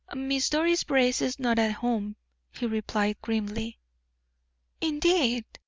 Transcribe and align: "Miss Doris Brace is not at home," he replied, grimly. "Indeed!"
"Miss 0.15 0.49
Doris 0.49 0.83
Brace 0.83 1.21
is 1.21 1.37
not 1.37 1.59
at 1.59 1.73
home," 1.73 2.15
he 2.53 2.65
replied, 2.65 3.21
grimly. 3.21 3.77
"Indeed!" 4.81 5.45